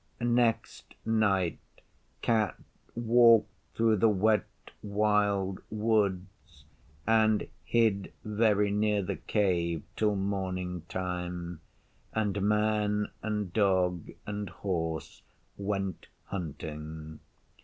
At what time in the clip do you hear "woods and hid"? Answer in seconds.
5.69-8.11